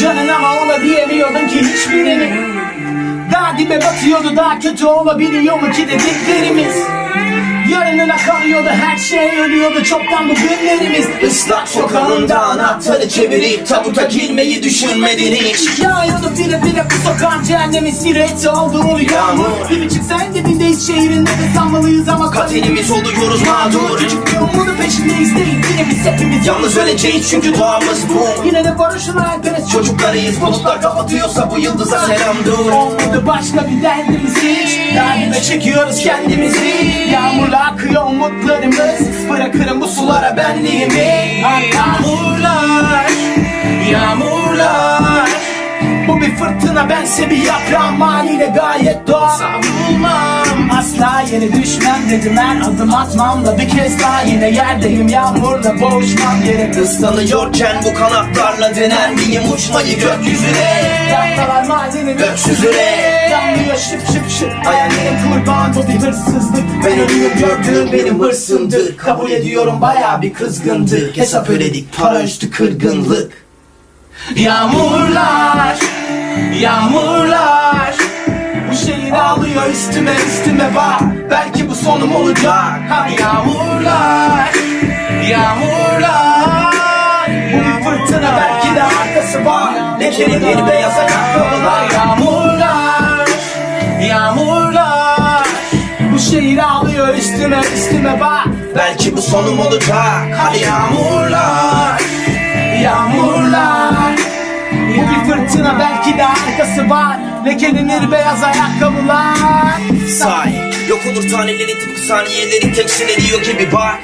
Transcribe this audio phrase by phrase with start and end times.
[0.00, 2.30] canın ama ona diyemiyordun ki hiçbirini.
[3.32, 6.76] Daha dibe batıyordu daha kötü olabiliyor mu ki dediklerimiz
[7.72, 8.68] Yarınına kalıyordu?
[8.68, 9.84] Her şey ölüyordu.
[9.84, 15.78] Çoktan bu günlerimiz Islak sokağında anahtarı çevirip tabuta girmeyi düşünmedin hiç.
[15.78, 21.58] Yağıyordu bire bire bu sokağın cehennemin sireti olduğunu yağmur Bir buçuk sen dibindeyiz şehrin nefes
[21.60, 23.98] almalıyız ama Kaderimiz oluyoruz mağdur.
[23.98, 28.46] Küçük bir umudun peşindeyiz değil yine biz hepimiz Yalnız öleceğiz çünkü doğamız bu.
[28.46, 30.40] Yine de barışın hayalperest Çocuklarıyız.
[30.40, 32.72] Bulutlar kapatıyorsa bu yıldıza selam dur.
[32.72, 36.68] Olmadı başka bir derdimiz hiç Derdime çekiyoruz kendimizi
[37.58, 41.42] Yağmurla akıyor umutlarımız Bırakırım bu sulara benliğimi.
[41.74, 43.10] Yağmurlar
[43.90, 45.28] Yağmurlar.
[46.08, 48.00] Bu bir fırtına bense bir yaprağım.
[48.00, 49.38] Haliyle gayet doğal.
[49.38, 50.70] Savrulmam.
[50.78, 54.22] Asla yere düşmem dedim her adım atmam da Bir kez daha.
[54.22, 56.76] Yine yerdeyim Yağmurla boğuşmam gerek.
[56.76, 61.08] Islanıyorken bu kanatlarla dener miyim uçmayı gökyüzüne?
[61.12, 64.50] Yaptalar mahallenin Gökyüzüne Yanmıyor şıp şıp şıp.
[64.50, 64.87] Bir
[66.08, 66.64] hırsızlık.
[66.84, 68.96] Ben ölüyüm gördüğüm benim hırsımdır.
[68.96, 73.32] Kabul ediyorum baya bir kızgındı Hesap ödedik para üstü kırgınlık.
[74.36, 75.78] Yağmurlar
[76.60, 77.94] Yağmurlar.
[78.70, 81.00] Bu şehir ağlıyor üstüme üstüme bak.
[81.30, 82.80] Belki bu sonum olacak.
[82.88, 84.52] Ha yağmurlar
[85.30, 86.68] Yağmurlar.
[87.52, 90.00] Bu bir fırtına belki de arkası var.
[90.00, 92.37] Lekelenir beyaz ayakkabılar Yağmurlar
[96.28, 98.46] Bu şehir ağlıyor üstüme üstüme bak.
[98.76, 100.26] Belki bu sonum olacak.
[100.36, 102.02] Hadi yağmurlar.
[102.82, 104.16] Yağmurlar.
[104.72, 107.16] Bir fırtına belki de arkası var
[107.48, 109.80] Lekelenir beyaz ayakkabılar?
[110.18, 114.00] Say Yok olur taneleri tıpkı saniyeleri temsil ediyor gibi bak.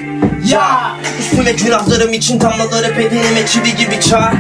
[0.48, 4.33] Ya Üstüme günahlarım için damlaları bedenime çivi gibi çar.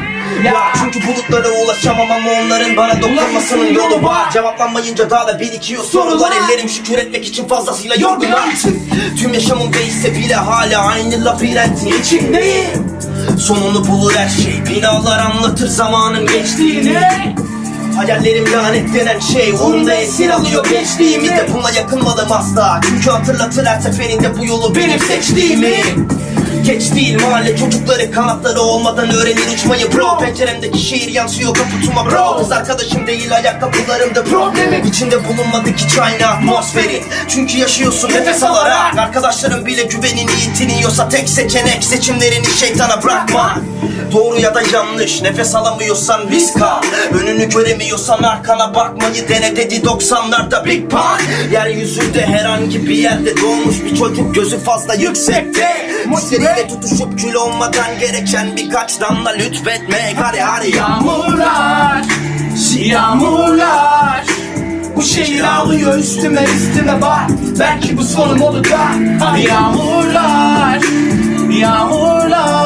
[0.44, 0.54] Ya.
[0.78, 4.30] Çünkü bulutlara ulaşamam ama onların bana dokunmasının yolu var.
[4.32, 6.32] Cevaplanmayınca daha da birikiyor sorular.
[6.32, 8.76] Ellerim şükür etmek için fazlasıyla yorgun artık
[9.20, 12.98] Tüm yaşamım değişse bile hala aynı labirentin içindeyim.
[13.38, 14.62] Sonunu bulur her şey.
[14.66, 16.98] Binalar anlatır zamanın geçtiğini
[17.96, 21.46] Hayallerim lanetlenen şey Onu da esir alıyor gençliğimi de.
[21.54, 25.74] Buna yakınmadım asla Çünkü hatırlatır her seferinde bu yolu benim seçtiğimi
[26.64, 29.92] Geç değil mahalle çocukları kanatları olmadan öğrenir uçmayı.
[29.92, 32.10] Bro Penceremdeki şehir yansıyor kaputuma.
[32.10, 37.02] Bro Kız arkadaşım değil ayakkabılarımda problemim İçinde bulunmadık hiç aynı atmosferi.
[37.28, 38.98] Çünkü yaşıyorsun nefes alarak.
[38.98, 43.58] Arkadaşlarım bile güvenini yitiriyorsa Tek seçenek seçimlerini şeytana bırakma.
[44.12, 46.82] Doğru ya da yanlış Nefes alamıyorsan risk al.
[47.20, 51.20] Önünü göremiyorsan arkana bakmayı dene dedi 90'larda Big Bang
[51.52, 55.84] Yeryüzünde herhangi bir yerde doğmuş bir çocuk gözü fazla yüksekte
[56.54, 60.16] Hisleriyle tutuşup kül olmadan gereken birkaç damla lütfetmek.
[60.16, 60.76] Hadi hadi.
[60.76, 62.02] Yağmurlar
[62.76, 64.24] Yağmurlar.
[64.96, 67.30] Bu şehir ağlıyor üstüme üstüme bak.
[67.58, 68.88] Belki bu sonum olacak
[69.20, 70.80] Hadi yağmurlar
[71.50, 72.63] Yağmurlar